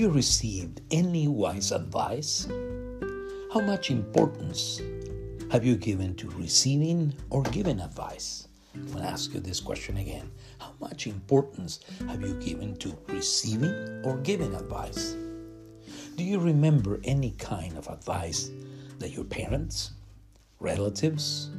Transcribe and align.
you 0.00 0.08
received 0.08 0.80
any 0.90 1.28
wise 1.28 1.72
advice? 1.72 2.48
How 3.52 3.60
much 3.60 3.90
importance 3.90 4.80
have 5.50 5.62
you 5.62 5.76
given 5.76 6.14
to 6.14 6.30
receiving 6.30 7.12
or 7.28 7.42
giving 7.42 7.80
advice? 7.80 8.48
I'm 8.74 8.86
going 8.86 9.02
to 9.04 9.10
ask 9.10 9.34
you 9.34 9.40
this 9.40 9.60
question 9.60 9.98
again. 9.98 10.30
How 10.58 10.72
much 10.80 11.06
importance 11.06 11.80
have 12.08 12.22
you 12.22 12.32
given 12.40 12.76
to 12.76 12.96
receiving 13.08 14.00
or 14.02 14.16
giving 14.16 14.54
advice? 14.54 15.16
Do 16.16 16.24
you 16.24 16.40
remember 16.40 16.98
any 17.04 17.32
kind 17.32 17.76
of 17.76 17.86
advice 17.88 18.50
that 19.00 19.10
your 19.10 19.24
parents, 19.24 19.90
relatives, 20.60 21.50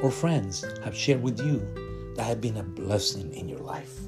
or 0.00 0.12
friends 0.12 0.64
have 0.84 0.96
shared 0.96 1.22
with 1.24 1.40
you 1.40 2.14
that 2.14 2.22
have 2.22 2.40
been 2.40 2.58
a 2.58 2.62
blessing 2.62 3.34
in 3.34 3.48
your 3.48 3.58
life? 3.58 3.98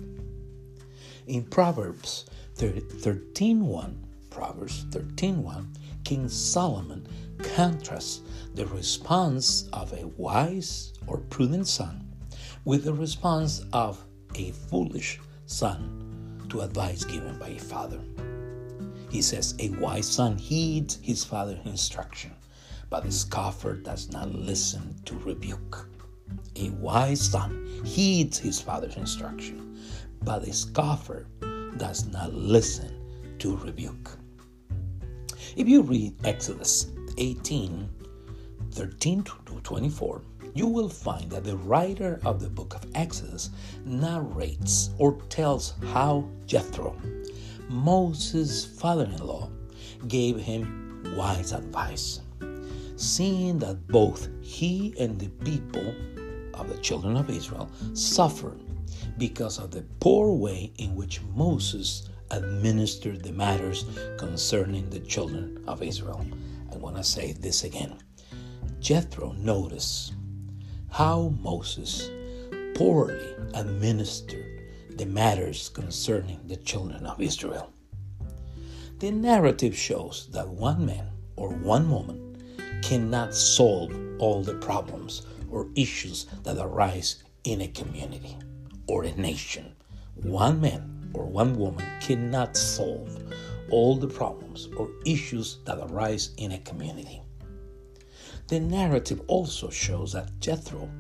In 1.27 1.43
Proverbs 1.43 2.27
13:1, 2.61 3.95
Proverbs 4.29 4.85
13:1, 4.91 5.67
King 6.05 6.29
Solomon 6.29 7.07
contrasts 7.39 8.21
the 8.55 8.67
response 8.67 9.67
of 9.73 9.95
a 9.95 10.07
wise 10.19 10.93
or 11.07 11.19
prudent 11.31 11.67
son 11.67 12.07
with 12.67 12.85
the 12.85 12.93
response 12.93 13.65
of 13.73 14.05
a 14.35 14.51
foolish 14.51 15.19
son 15.47 16.45
to 16.51 16.61
advice 16.61 17.03
given 17.05 17.39
by 17.39 17.49
a 17.49 17.59
father. 17.59 18.03
He 19.09 19.23
says, 19.23 19.55
A 19.59 19.71
wise 19.71 20.07
son 20.07 20.37
heeds 20.37 20.99
his 21.01 21.25
father's 21.25 21.65
instruction, 21.65 22.33
but 22.91 23.05
the 23.05 23.13
scoffer 23.13 23.75
does 23.75 24.11
not 24.11 24.35
listen 24.35 24.97
to 25.07 25.19
rebuke. 25.21 25.89
A 26.57 26.69
wise 26.73 27.23
son 27.23 27.67
heeds 27.85 28.37
his 28.37 28.61
father's 28.61 28.97
instruction, 28.97 29.79
but 30.23 30.45
the 30.45 30.53
scoffer 30.53 31.27
does 31.77 32.07
not 32.07 32.33
listen 32.35 33.37
to 33.39 33.57
rebuke. 33.59 34.11
If 35.57 35.69
you 35.69 35.83
read 35.83 36.15
Exodus 36.25 36.91
18 37.19 37.89
13 38.73 39.23
to 39.25 39.61
24, 39.63 40.23
you 40.55 40.67
will 40.67 40.89
find 40.89 41.31
that 41.31 41.45
the 41.45 41.57
writer 41.57 42.21
of 42.25 42.41
the 42.41 42.49
book 42.49 42.75
of 42.75 42.85
Exodus 42.95 43.51
narrates 43.85 44.91
or 44.99 45.21
tells 45.29 45.75
how 45.93 46.29
Jethro, 46.47 46.97
Moses' 47.69 48.65
father 48.65 49.05
in 49.05 49.19
law, 49.19 49.51
gave 50.09 50.39
him 50.39 51.15
wise 51.17 51.53
advice. 51.53 52.21
Seeing 52.97 53.59
that 53.61 53.87
both 53.89 54.29
he 54.41 54.95
and 54.99 55.19
the 55.19 55.29
people 55.45 55.95
of 56.55 56.69
the 56.69 56.79
children 56.79 57.17
of 57.17 57.31
Israel 57.31 57.71
suffered 57.95 58.61
because 59.21 59.59
of 59.59 59.71
the 59.71 59.85
poor 60.01 60.33
way 60.33 60.73
in 60.79 60.97
which 60.97 61.21
Moses 61.37 62.09
administered 62.31 63.23
the 63.23 63.33
matters 63.33 63.85
concerning 64.17 64.89
the 64.89 65.01
children 65.01 65.63
of 65.69 65.83
Israel. 65.83 66.25
I 66.73 66.77
want 66.79 66.97
to 66.97 67.05
say 67.05 67.33
this 67.33 67.65
again. 67.65 67.99
Jethro 68.81 69.33
noticed 69.33 70.15
how 70.91 71.35
Moses 71.43 72.11
poorly 72.75 73.35
administered 73.53 74.63
the 74.97 75.05
matters 75.05 75.69
concerning 75.69 76.41
the 76.47 76.57
children 76.57 77.05
of 77.05 77.21
Israel. 77.21 77.71
The 79.01 79.11
narrative 79.11 79.77
shows 79.77 80.29
that 80.33 80.49
one 80.49 80.87
man 80.87 81.09
or 81.37 81.51
one 81.51 81.91
woman 81.91 82.39
cannot 82.83 83.35
solve 83.35 83.93
all 84.19 84.43
the 84.43 84.55
problems 84.55 85.27
or 85.51 85.69
issues 85.75 86.25
that 86.43 86.57
arise 86.57 87.23
in 87.45 87.61
a 87.61 87.69
community 87.69 88.39
or 88.91 89.05
a 89.05 89.15
nation. 89.15 89.73
One 90.17 90.61
man 90.61 91.13
or 91.15 91.25
one 91.27 91.55
woman 91.57 91.87
cannot 92.01 92.57
solve 92.57 93.23
all 93.71 93.95
the 93.95 94.09
problems 94.09 94.69
or 94.77 94.91
issues 95.07 95.59
that 95.65 95.79
arise 95.79 96.35
in 96.39 96.51
a 96.53 96.59
community. 96.59 97.23
The 98.49 98.59
narrative 98.59 99.23
also 99.29 99.71
shows 99.71 100.13
that 100.15 100.41
Jethro 100.41 100.91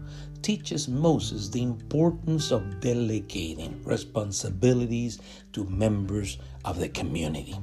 teaches 0.40 0.86
Moses 0.86 1.48
the 1.48 1.62
importance 1.62 2.52
of 2.52 2.78
delegating 2.78 3.82
responsibilities 3.82 5.18
to 5.52 5.64
members 5.64 6.38
of 6.64 6.78
the 6.78 6.88
community. 6.88 7.56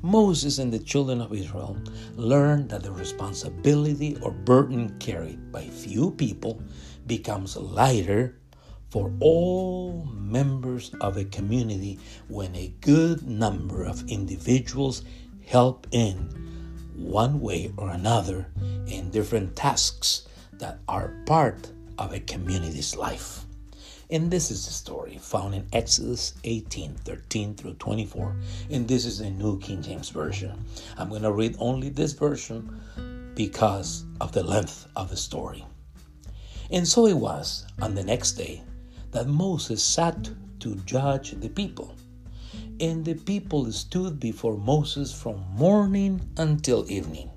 Moses 0.00 0.60
and 0.60 0.72
the 0.72 0.78
children 0.78 1.20
of 1.20 1.34
Israel 1.34 1.76
learned 2.14 2.68
that 2.68 2.84
the 2.84 2.92
responsibility 2.92 4.16
or 4.22 4.30
burden 4.30 4.96
carried 5.00 5.50
by 5.50 5.64
few 5.64 6.12
people 6.12 6.62
becomes 7.08 7.56
lighter 7.56 8.36
for 8.90 9.12
all 9.20 10.04
members 10.12 10.92
of 11.00 11.16
a 11.16 11.24
community 11.24 11.98
when 12.28 12.54
a 12.54 12.72
good 12.80 13.26
number 13.26 13.84
of 13.84 14.08
individuals 14.08 15.02
help 15.44 15.86
in 15.90 16.14
one 16.94 17.40
way 17.40 17.72
or 17.76 17.90
another 17.90 18.46
in 18.86 19.10
different 19.10 19.54
tasks 19.54 20.26
that 20.52 20.78
are 20.88 21.12
part 21.26 21.70
of 21.98 22.12
a 22.12 22.20
community's 22.20 22.96
life. 22.96 23.44
And 24.08 24.30
this 24.30 24.52
is 24.52 24.64
the 24.64 24.72
story 24.72 25.18
found 25.20 25.54
in 25.54 25.66
Exodus 25.72 26.34
18 26.44 26.94
13 26.94 27.54
through 27.56 27.74
24. 27.74 28.36
And 28.70 28.86
this 28.86 29.04
is 29.04 29.18
the 29.18 29.30
New 29.30 29.58
King 29.58 29.82
James 29.82 30.10
Version. 30.10 30.64
I'm 30.96 31.08
going 31.08 31.22
to 31.22 31.32
read 31.32 31.56
only 31.58 31.88
this 31.88 32.12
version 32.12 32.80
because 33.34 34.04
of 34.20 34.30
the 34.30 34.44
length 34.44 34.86
of 34.94 35.10
the 35.10 35.16
story. 35.16 35.64
And 36.70 36.86
so 36.86 37.06
it 37.06 37.14
was 37.14 37.66
on 37.82 37.94
the 37.94 38.04
next 38.04 38.32
day 38.32 38.62
that 39.10 39.28
Moses 39.28 39.82
sat 39.82 40.30
to 40.60 40.74
judge 40.86 41.32
the 41.32 41.48
people. 41.48 41.94
And 42.80 43.04
the 43.04 43.14
people 43.14 43.70
stood 43.72 44.20
before 44.20 44.56
Moses 44.56 45.12
from 45.12 45.42
morning 45.54 46.20
until 46.36 46.90
evening. 46.90 47.30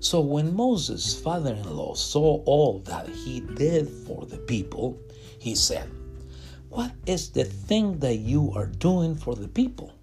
So 0.00 0.20
when 0.20 0.54
Moses' 0.54 1.18
father 1.18 1.54
in 1.54 1.76
law 1.76 1.94
saw 1.94 2.42
all 2.44 2.80
that 2.80 3.08
he 3.08 3.40
did 3.40 3.88
for 3.88 4.26
the 4.26 4.36
people, 4.36 4.98
he 5.38 5.54
said, 5.54 5.90
What 6.68 6.92
is 7.06 7.30
the 7.30 7.44
thing 7.44 7.98
that 8.00 8.16
you 8.16 8.52
are 8.54 8.66
doing 8.66 9.14
for 9.14 9.34
the 9.34 9.48
people? 9.48 9.94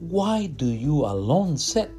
Why 0.00 0.46
do 0.46 0.66
you 0.66 1.04
alone 1.04 1.58
sit, 1.58 1.90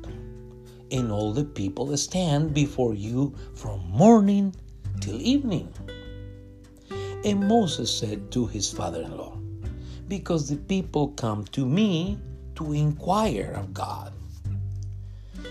and 0.89 1.11
all 1.11 1.31
the 1.31 1.45
people 1.45 1.95
stand 1.97 2.55
before 2.55 2.95
you 2.95 3.35
from 3.53 3.87
morning 3.89 4.55
till 4.99 5.21
evening? 5.21 5.71
And 7.25 7.47
Moses 7.47 7.91
said 7.91 8.29
to 8.33 8.45
his 8.45 8.71
father 8.71 9.01
in 9.01 9.17
law, 9.17 9.35
Because 10.07 10.47
the 10.47 10.57
people 10.57 11.07
come 11.07 11.45
to 11.53 11.65
me 11.65 12.19
to 12.53 12.71
inquire 12.71 13.51
of 13.55 13.73
God. 13.73 14.13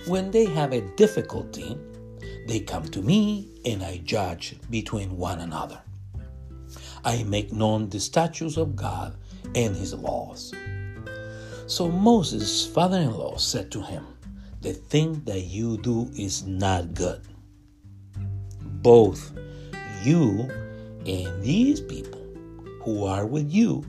When 0.07 0.31
they 0.31 0.45
have 0.45 0.73
a 0.73 0.83
difficulty, 0.95 1.77
they 2.47 2.61
come 2.61 2.85
to 2.91 3.03
me 3.03 3.49
and 3.67 3.83
I 3.83 3.97
judge 4.05 4.55
between 4.71 5.17
one 5.17 5.41
another. 5.41 5.81
I 7.05 7.25
make 7.25 7.53
known 7.53 7.89
the 7.89 7.99
statutes 7.99 8.57
of 8.57 8.77
God 8.77 9.17
and 9.57 9.75
his 9.75 9.95
laws. 9.95 10.55
So 11.67 11.91
Moses' 11.91 12.65
father 12.65 12.99
in 12.99 13.11
law 13.11 13.37
said 13.37 13.73
to 13.73 13.83
him, 13.83 14.07
The 14.61 14.75
thing 14.75 15.23
that 15.25 15.41
you 15.41 15.79
do 15.79 16.09
is 16.15 16.47
not 16.47 16.95
good. 16.95 17.21
Both 18.63 19.33
you 20.05 20.49
and 21.07 21.43
these 21.43 21.81
people 21.81 22.21
who 22.83 23.05
are 23.05 23.27
with 23.27 23.51
you 23.53 23.85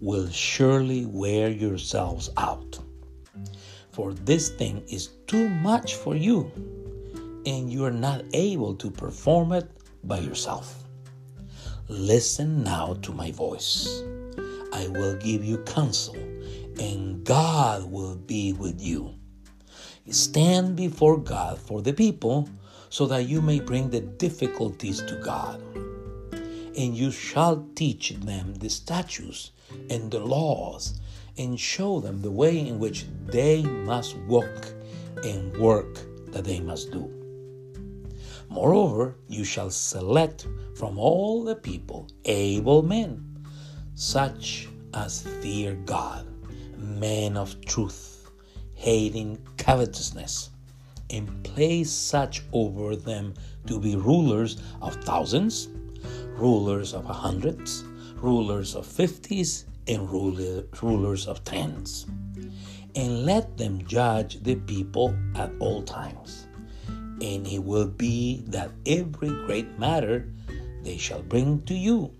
will 0.00 0.28
surely 0.28 1.06
wear 1.06 1.50
yourselves 1.50 2.30
out. 2.36 2.78
For 3.90 4.12
this 4.12 4.50
thing 4.50 4.82
is 4.88 5.08
too 5.26 5.48
much 5.48 5.94
for 5.94 6.14
you, 6.14 6.50
and 7.46 7.70
you 7.70 7.84
are 7.84 7.90
not 7.90 8.24
able 8.32 8.74
to 8.76 8.90
perform 8.90 9.52
it 9.52 9.70
by 10.04 10.18
yourself. 10.18 10.84
Listen 11.88 12.62
now 12.62 12.94
to 13.02 13.12
my 13.12 13.30
voice. 13.30 14.02
I 14.72 14.88
will 14.88 15.16
give 15.16 15.44
you 15.44 15.58
counsel, 15.58 16.16
and 16.78 17.24
God 17.24 17.90
will 17.90 18.16
be 18.16 18.52
with 18.52 18.80
you. 18.80 19.14
Stand 20.10 20.76
before 20.76 21.18
God 21.18 21.58
for 21.58 21.82
the 21.82 21.92
people 21.92 22.48
so 22.90 23.06
that 23.06 23.24
you 23.24 23.42
may 23.42 23.60
bring 23.60 23.90
the 23.90 24.00
difficulties 24.00 25.02
to 25.02 25.20
God 25.24 25.60
and 26.76 26.96
you 26.96 27.10
shall 27.10 27.66
teach 27.74 28.10
them 28.10 28.54
the 28.54 28.68
statutes 28.68 29.52
and 29.88 30.10
the 30.10 30.18
laws, 30.18 31.00
and 31.38 31.58
show 31.58 32.00
them 32.00 32.20
the 32.22 32.30
way 32.30 32.58
in 32.58 32.78
which 32.78 33.06
they 33.26 33.62
must 33.62 34.16
walk 34.28 34.72
and 35.24 35.56
work 35.56 35.98
that 36.28 36.44
they 36.44 36.60
must 36.60 36.90
do. 36.90 37.10
Moreover, 38.48 39.16
you 39.28 39.44
shall 39.44 39.70
select 39.70 40.46
from 40.74 40.98
all 40.98 41.44
the 41.44 41.56
people 41.56 42.08
able 42.24 42.82
men, 42.82 43.38
such 43.94 44.68
as 44.94 45.22
fear 45.40 45.74
God, 45.86 46.26
men 46.76 47.36
of 47.36 47.60
truth, 47.64 48.30
hating 48.74 49.38
covetousness, 49.56 50.50
and 51.10 51.42
place 51.44 51.90
such 51.90 52.42
over 52.52 52.96
them 52.96 53.34
to 53.66 53.80
be 53.80 53.96
rulers 53.96 54.60
of 54.82 54.94
thousands 55.04 55.68
rulers 56.36 56.94
of 56.94 57.04
hundreds, 57.04 57.84
rulers 58.16 58.74
of 58.74 58.86
fifties, 58.86 59.66
and 59.88 60.10
rulers 60.10 61.26
of 61.26 61.44
tens, 61.44 62.06
and 62.94 63.24
let 63.24 63.56
them 63.56 63.84
judge 63.86 64.42
the 64.42 64.56
people 64.56 65.14
at 65.34 65.50
all 65.60 65.82
times. 65.82 66.48
And 66.88 67.46
it 67.46 67.62
will 67.62 67.86
be 67.86 68.42
that 68.48 68.70
every 68.84 69.28
great 69.46 69.78
matter 69.78 70.28
they 70.82 70.98
shall 70.98 71.22
bring 71.22 71.62
to 71.62 71.74
you, 71.74 72.12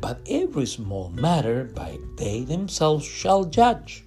but 0.00 0.20
every 0.28 0.66
small 0.66 1.10
matter 1.10 1.64
by 1.64 1.98
they 2.16 2.44
themselves 2.44 3.04
shall 3.04 3.44
judge. 3.44 4.04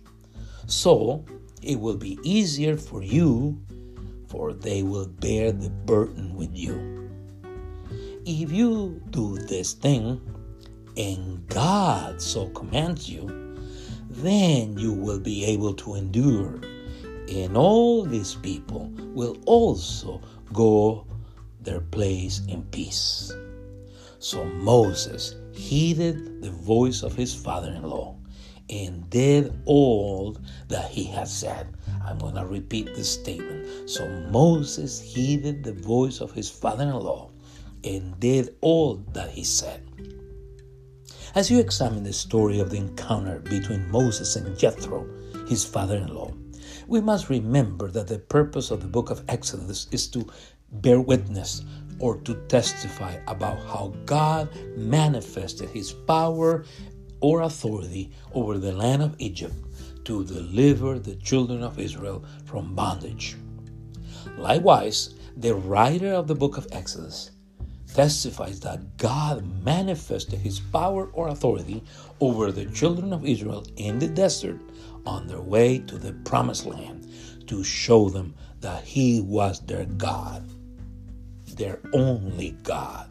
So 0.65 1.25
it 1.61 1.79
will 1.79 1.97
be 1.97 2.19
easier 2.23 2.77
for 2.77 3.03
you, 3.03 3.61
for 4.27 4.53
they 4.53 4.83
will 4.83 5.07
bear 5.07 5.51
the 5.51 5.69
burden 5.69 6.35
with 6.35 6.55
you. 6.55 6.96
If 8.29 8.51
you 8.51 9.01
do 9.11 9.37
this 9.37 9.71
thing, 9.71 10.19
and 10.97 11.47
God 11.47 12.21
so 12.21 12.49
commands 12.49 13.09
you, 13.09 13.55
then 14.09 14.77
you 14.77 14.91
will 14.91 15.21
be 15.21 15.45
able 15.45 15.73
to 15.75 15.95
endure. 15.95 16.59
And 17.29 17.55
all 17.55 18.03
these 18.03 18.35
people 18.35 18.91
will 19.15 19.37
also 19.45 20.21
go 20.51 21.07
their 21.61 21.79
place 21.79 22.41
in 22.49 22.63
peace. 22.63 23.31
So 24.19 24.43
Moses 24.43 25.35
heeded 25.53 26.41
the 26.41 26.51
voice 26.51 27.03
of 27.03 27.15
his 27.15 27.33
father 27.33 27.71
in 27.71 27.83
law 27.83 28.17
and 28.69 29.09
did 29.09 29.57
all 29.63 30.37
that 30.67 30.89
he 30.89 31.05
had 31.05 31.29
said. 31.29 31.77
I'm 32.05 32.17
going 32.17 32.35
to 32.35 32.45
repeat 32.45 32.87
this 32.87 33.09
statement. 33.09 33.89
So 33.89 34.05
Moses 34.29 34.99
heeded 34.99 35.63
the 35.63 35.71
voice 35.71 36.19
of 36.19 36.33
his 36.33 36.49
father 36.49 36.83
in 36.83 36.91
law 36.91 37.31
and 37.95 38.19
did 38.19 38.55
all 38.61 38.95
that 39.13 39.31
he 39.31 39.43
said. 39.43 39.83
As 41.35 41.51
you 41.51 41.59
examine 41.59 42.03
the 42.03 42.13
story 42.13 42.59
of 42.59 42.69
the 42.69 42.77
encounter 42.77 43.39
between 43.39 43.89
Moses 43.91 44.35
and 44.35 44.57
Jethro, 44.57 45.07
his 45.47 45.63
father 45.63 45.97
in 45.97 46.07
law, 46.07 46.31
we 46.87 47.01
must 47.01 47.29
remember 47.29 47.89
that 47.91 48.07
the 48.07 48.19
purpose 48.19 48.71
of 48.71 48.81
the 48.81 48.87
book 48.87 49.09
of 49.09 49.23
Exodus 49.27 49.87
is 49.91 50.07
to 50.07 50.27
bear 50.71 50.99
witness 50.99 51.63
or 51.99 52.17
to 52.21 52.35
testify 52.47 53.17
about 53.27 53.59
how 53.59 53.93
God 54.05 54.49
manifested 54.75 55.69
his 55.69 55.91
power 55.91 56.65
or 57.21 57.41
authority 57.41 58.11
over 58.33 58.57
the 58.57 58.71
land 58.71 59.01
of 59.01 59.15
Egypt 59.19 59.55
to 60.05 60.23
deliver 60.23 60.99
the 60.99 61.15
children 61.15 61.63
of 61.63 61.79
Israel 61.79 62.23
from 62.45 62.73
bondage. 62.75 63.35
Likewise, 64.37 65.15
the 65.35 65.53
writer 65.53 66.13
of 66.13 66.27
the 66.27 66.35
book 66.35 66.57
of 66.57 66.67
Exodus 66.71 67.31
testifies 67.97 68.59
that 68.59 68.95
God 68.97 69.43
manifested 69.65 70.37
his 70.37 70.59
power 70.59 71.09
or 71.13 71.29
authority 71.29 71.83
over 72.19 72.51
the 72.51 72.67
children 72.67 73.11
of 73.11 73.25
Israel 73.25 73.65
in 73.75 73.97
the 73.97 74.07
desert 74.07 74.59
on 75.07 75.25
their 75.25 75.41
way 75.41 75.79
to 75.79 75.97
the 75.97 76.13
promised 76.23 76.67
land 76.67 77.11
to 77.47 77.63
show 77.63 78.07
them 78.07 78.35
that 78.61 78.83
he 78.83 79.21
was 79.21 79.61
their 79.61 79.85
God, 79.85 80.47
their 81.55 81.79
only 81.91 82.51
God. 82.61 83.09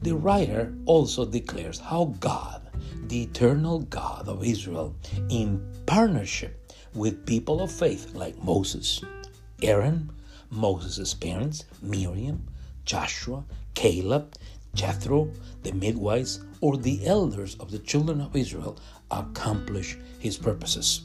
The 0.00 0.16
writer 0.16 0.74
also 0.84 1.24
declares 1.24 1.78
how 1.78 2.16
God, 2.18 2.68
the 3.06 3.22
eternal 3.22 3.78
God 3.78 4.26
of 4.26 4.44
Israel, 4.44 4.96
in 5.28 5.64
partnership 5.86 6.72
with 6.94 7.24
people 7.26 7.62
of 7.62 7.70
faith 7.70 8.12
like 8.12 8.42
Moses, 8.42 9.04
Aaron, 9.62 10.10
Moses' 10.50 11.14
parents, 11.14 11.64
Miriam, 11.80 12.48
Joshua, 12.84 13.44
Caleb, 13.74 14.34
Jethro, 14.74 15.30
the 15.62 15.72
midwives, 15.72 16.42
or 16.60 16.76
the 16.76 17.06
elders 17.06 17.56
of 17.56 17.70
the 17.70 17.78
children 17.78 18.20
of 18.20 18.34
Israel 18.34 18.78
accomplish 19.10 19.98
his 20.18 20.38
purposes. 20.38 21.02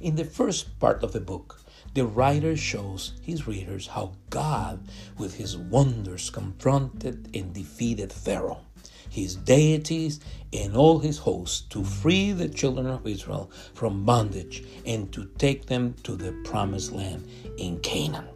In 0.00 0.16
the 0.16 0.24
first 0.24 0.78
part 0.78 1.02
of 1.02 1.12
the 1.12 1.20
book, 1.20 1.60
the 1.94 2.06
writer 2.06 2.56
shows 2.56 3.12
his 3.22 3.46
readers 3.46 3.86
how 3.86 4.12
God, 4.28 4.86
with 5.16 5.34
his 5.34 5.56
wonders, 5.56 6.28
confronted 6.28 7.30
and 7.34 7.54
defeated 7.54 8.12
Pharaoh, 8.12 8.60
his 9.08 9.36
deities, 9.36 10.20
and 10.52 10.76
all 10.76 10.98
his 10.98 11.18
hosts 11.18 11.62
to 11.70 11.82
free 11.84 12.32
the 12.32 12.48
children 12.48 12.86
of 12.86 13.06
Israel 13.06 13.50
from 13.72 14.04
bondage 14.04 14.64
and 14.84 15.10
to 15.12 15.24
take 15.38 15.66
them 15.66 15.94
to 16.02 16.16
the 16.16 16.32
promised 16.44 16.92
land 16.92 17.26
in 17.56 17.80
Canaan. 17.80 18.28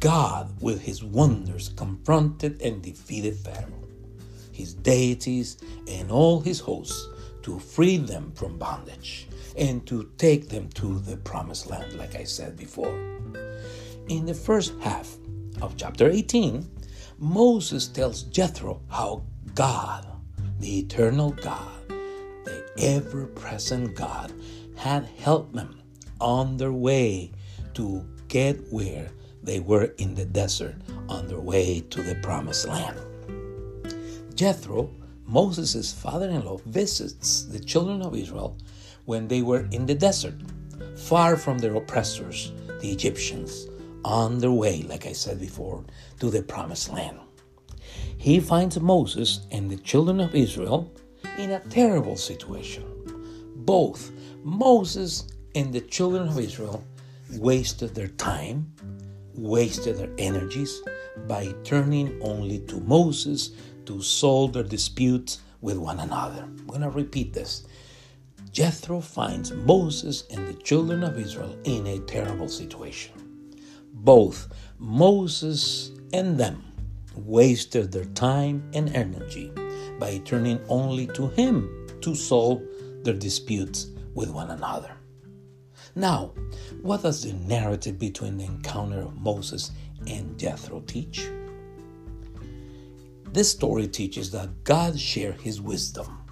God, 0.00 0.60
with 0.60 0.82
his 0.82 1.04
wonders, 1.04 1.70
confronted 1.70 2.60
and 2.62 2.82
defeated 2.82 3.36
Pharaoh, 3.36 3.88
his 4.52 4.74
deities, 4.74 5.58
and 5.86 6.10
all 6.10 6.40
his 6.40 6.60
hosts 6.60 7.08
to 7.42 7.58
free 7.58 7.96
them 7.96 8.32
from 8.32 8.58
bondage 8.58 9.28
and 9.56 9.86
to 9.86 10.10
take 10.18 10.48
them 10.48 10.68
to 10.70 10.98
the 11.00 11.16
promised 11.18 11.68
land, 11.68 11.92
like 11.94 12.14
I 12.14 12.24
said 12.24 12.56
before. 12.56 12.94
In 14.08 14.26
the 14.26 14.34
first 14.34 14.74
half 14.80 15.16
of 15.62 15.76
chapter 15.76 16.10
18, 16.10 16.68
Moses 17.18 17.88
tells 17.88 18.22
Jethro 18.24 18.80
how 18.88 19.22
God, 19.54 20.06
the 20.60 20.78
eternal 20.78 21.30
God, 21.30 21.88
the 22.44 22.68
ever 22.78 23.26
present 23.26 23.94
God, 23.94 24.32
had 24.76 25.06
helped 25.18 25.54
them 25.54 25.80
on 26.20 26.56
their 26.56 26.72
way 26.72 27.32
to 27.74 28.04
get 28.28 28.72
where 28.72 29.10
they 29.48 29.60
were 29.60 29.94
in 29.96 30.14
the 30.14 30.26
desert 30.26 30.76
on 31.08 31.26
their 31.26 31.40
way 31.40 31.80
to 31.88 32.02
the 32.02 32.14
promised 32.16 32.68
land. 32.68 32.98
Jethro, 34.34 34.90
Moses' 35.24 35.92
father 35.92 36.28
in 36.28 36.44
law, 36.44 36.58
visits 36.66 37.44
the 37.44 37.58
children 37.58 38.02
of 38.02 38.14
Israel 38.14 38.56
when 39.06 39.26
they 39.26 39.40
were 39.40 39.66
in 39.72 39.86
the 39.86 39.94
desert, 39.94 40.34
far 40.96 41.36
from 41.36 41.58
their 41.58 41.74
oppressors, 41.74 42.52
the 42.80 42.90
Egyptians, 42.90 43.66
on 44.04 44.38
their 44.38 44.52
way, 44.52 44.82
like 44.82 45.06
I 45.06 45.12
said 45.12 45.40
before, 45.40 45.82
to 46.20 46.30
the 46.30 46.42
promised 46.42 46.92
land. 46.92 47.18
He 48.18 48.40
finds 48.40 48.78
Moses 48.78 49.40
and 49.50 49.70
the 49.70 49.78
children 49.78 50.20
of 50.20 50.34
Israel 50.34 50.92
in 51.38 51.52
a 51.52 51.60
terrible 51.60 52.16
situation. 52.16 52.84
Both 53.56 54.12
Moses 54.44 55.24
and 55.54 55.72
the 55.72 55.80
children 55.80 56.28
of 56.28 56.38
Israel 56.38 56.84
wasted 57.32 57.94
their 57.94 58.08
time 58.08 58.72
wasted 59.38 59.96
their 59.96 60.10
energies 60.18 60.82
by 61.26 61.54
turning 61.64 62.20
only 62.22 62.58
to 62.60 62.80
Moses 62.80 63.50
to 63.86 64.02
solve 64.02 64.52
their 64.52 64.62
disputes 64.62 65.40
with 65.60 65.76
one 65.78 66.00
another. 66.00 66.42
I'm 66.42 66.66
going 66.66 66.82
to 66.82 66.90
repeat 66.90 67.32
this. 67.32 67.66
Jethro 68.50 69.00
finds 69.00 69.52
Moses 69.52 70.24
and 70.30 70.46
the 70.46 70.54
children 70.62 71.04
of 71.04 71.18
Israel 71.18 71.56
in 71.64 71.86
a 71.86 72.00
terrible 72.00 72.48
situation. 72.48 73.12
Both 73.92 74.48
Moses 74.78 75.90
and 76.12 76.38
them 76.38 76.64
wasted 77.14 77.92
their 77.92 78.04
time 78.06 78.68
and 78.74 78.94
energy 78.94 79.52
by 79.98 80.18
turning 80.24 80.60
only 80.68 81.06
to 81.08 81.28
him 81.28 81.86
to 82.00 82.14
solve 82.14 82.62
their 83.02 83.14
disputes 83.14 83.88
with 84.14 84.30
one 84.30 84.50
another. 84.50 84.97
Now, 85.98 86.30
what 86.80 87.02
does 87.02 87.24
the 87.24 87.32
narrative 87.32 87.98
between 87.98 88.36
the 88.36 88.44
encounter 88.44 89.00
of 89.00 89.16
Moses 89.16 89.72
and 90.06 90.38
Jethro 90.38 90.78
teach? 90.86 91.28
This 93.32 93.50
story 93.50 93.88
teaches 93.88 94.30
that 94.30 94.62
God 94.62 94.96
shared 94.96 95.40
his 95.40 95.60
wisdom 95.60 96.22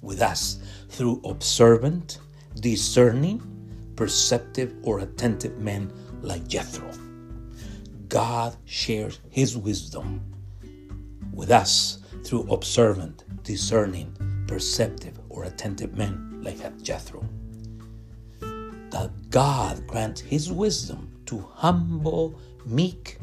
with 0.00 0.22
us 0.22 0.58
through 0.88 1.20
observant, 1.26 2.18
discerning, 2.60 3.42
perceptive, 3.94 4.74
or 4.84 5.00
attentive 5.00 5.58
men 5.58 5.92
like 6.22 6.48
Jethro. 6.48 6.90
God 8.08 8.56
shares 8.64 9.20
his 9.28 9.54
wisdom 9.54 10.22
with 11.34 11.50
us 11.50 11.98
through 12.24 12.50
observant, 12.50 13.24
discerning, 13.44 14.16
perceptive, 14.48 15.20
or 15.28 15.44
attentive 15.44 15.94
men 15.94 16.40
like 16.42 16.82
Jethro 16.82 17.22
that 18.90 19.30
God 19.30 19.86
grants 19.86 20.20
his 20.20 20.50
wisdom 20.52 21.10
to 21.26 21.38
humble, 21.54 22.38
meek, 22.66 23.18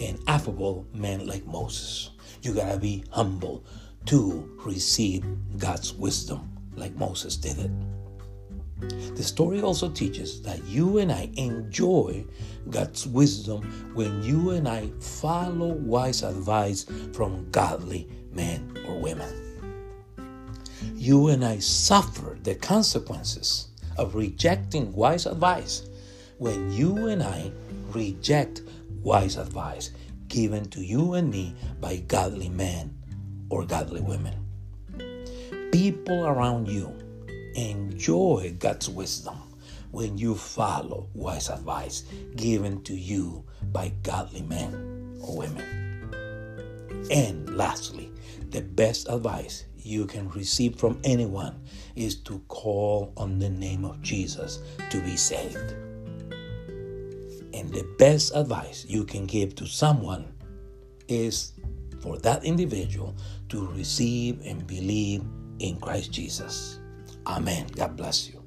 and 0.00 0.18
affable 0.26 0.86
men 0.92 1.26
like 1.26 1.46
Moses. 1.46 2.10
You 2.42 2.54
gotta 2.54 2.78
be 2.78 3.04
humble 3.10 3.64
to 4.06 4.58
receive 4.64 5.24
God's 5.58 5.92
wisdom 5.92 6.56
like 6.74 6.94
Moses 6.96 7.36
did 7.36 7.58
it. 7.58 7.70
The 9.14 9.22
story 9.22 9.60
also 9.60 9.90
teaches 9.90 10.40
that 10.42 10.64
you 10.64 10.98
and 10.98 11.12
I 11.12 11.30
enjoy 11.36 12.24
God's 12.70 13.06
wisdom 13.06 13.62
when 13.94 14.22
you 14.22 14.50
and 14.50 14.66
I 14.66 14.90
follow 15.00 15.74
wise 15.74 16.22
advice 16.22 16.86
from 17.12 17.50
godly 17.50 18.08
men 18.32 18.74
or 18.88 18.98
women. 18.98 19.50
You 20.94 21.28
and 21.28 21.44
I 21.44 21.58
suffer 21.58 22.38
the 22.42 22.54
consequences 22.54 23.69
of 24.00 24.14
rejecting 24.14 24.90
wise 24.94 25.26
advice 25.26 25.82
when 26.38 26.72
you 26.72 27.08
and 27.08 27.22
I 27.22 27.52
reject 27.92 28.62
wise 29.02 29.36
advice 29.36 29.90
given 30.28 30.64
to 30.70 30.80
you 30.80 31.12
and 31.14 31.30
me 31.30 31.54
by 31.82 31.96
godly 32.08 32.48
men 32.48 32.96
or 33.50 33.66
godly 33.66 34.00
women. 34.00 34.34
people 35.70 36.24
around 36.26 36.66
you 36.66 36.96
enjoy 37.56 38.56
God's 38.58 38.88
wisdom 38.88 39.36
when 39.90 40.16
you 40.16 40.34
follow 40.34 41.08
wise 41.12 41.50
advice 41.50 42.04
given 42.36 42.82
to 42.84 42.94
you 42.94 43.44
by 43.70 43.92
godly 44.02 44.42
men 44.42 45.18
or 45.20 45.36
women. 45.36 45.66
And 47.10 47.54
lastly, 47.54 48.10
the 48.48 48.62
best 48.62 49.08
advice 49.10 49.66
you 49.84 50.06
can 50.06 50.28
receive 50.30 50.76
from 50.76 51.00
anyone 51.04 51.60
is 51.96 52.16
to 52.22 52.38
call 52.48 53.12
on 53.16 53.38
the 53.38 53.50
name 53.50 53.84
of 53.84 54.00
Jesus 54.02 54.60
to 54.90 55.00
be 55.00 55.16
saved. 55.16 55.72
And 57.52 57.70
the 57.72 57.86
best 57.98 58.34
advice 58.34 58.86
you 58.88 59.04
can 59.04 59.26
give 59.26 59.54
to 59.56 59.66
someone 59.66 60.32
is 61.08 61.52
for 62.00 62.18
that 62.18 62.44
individual 62.44 63.14
to 63.50 63.66
receive 63.68 64.40
and 64.44 64.66
believe 64.66 65.22
in 65.58 65.78
Christ 65.80 66.12
Jesus. 66.12 66.80
Amen. 67.26 67.66
God 67.76 67.96
bless 67.96 68.28
you. 68.28 68.39